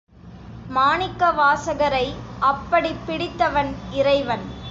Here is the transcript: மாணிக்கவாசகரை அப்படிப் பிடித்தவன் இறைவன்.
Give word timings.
மாணிக்கவாசகரை 0.69 2.05
அப்படிப் 2.39 3.05
பிடித்தவன் 3.05 3.71
இறைவன். 3.91 4.45